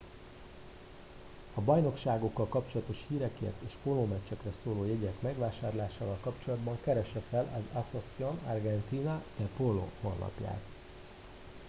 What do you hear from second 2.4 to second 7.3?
kapcsolatos hírekért és a pólómeccsekre szóló jegyek megvásárlásával kapcsolatban keresse